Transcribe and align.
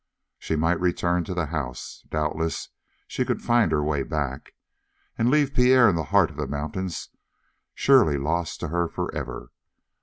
She 0.39 0.55
might 0.55 0.79
return 0.79 1.23
to 1.25 1.35
the 1.35 1.45
house 1.45 2.03
doubtless 2.09 2.69
she 3.07 3.23
could 3.23 3.39
find 3.43 3.71
her 3.71 3.83
way 3.83 4.01
back. 4.01 4.53
And 5.15 5.29
leave 5.29 5.53
Pierre 5.53 5.87
in 5.87 5.95
the 5.95 6.05
heart 6.05 6.31
of 6.31 6.37
the 6.37 6.47
mountains, 6.47 7.09
surely 7.75 8.17
lost 8.17 8.59
to 8.61 8.69
her 8.69 8.87
forever. 8.87 9.51